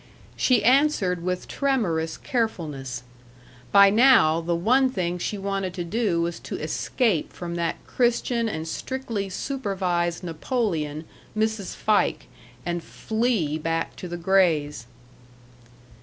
She 0.35 0.63
answered 0.63 1.23
with 1.23 1.47
tremorous 1.47 2.17
carefulness. 2.17 3.03
By 3.71 3.91
now, 3.91 4.41
the 4.41 4.55
one 4.55 4.89
thing 4.89 5.17
that 5.17 5.21
she 5.23 5.37
wanted 5.37 5.75
to 5.75 5.83
do 5.83 6.19
was 6.23 6.39
to 6.39 6.55
escape 6.59 7.31
from 7.31 7.53
that 7.53 7.85
Christian 7.85 8.49
and 8.49 8.67
strictly 8.67 9.29
supervised 9.29 10.23
Napoleon, 10.23 11.05
Mrs. 11.37 11.75
Fike, 11.75 12.25
and 12.65 12.83
flee 12.83 13.59
back 13.59 13.95
to 13.97 14.07
the 14.07 14.17
Grays. 14.17 14.87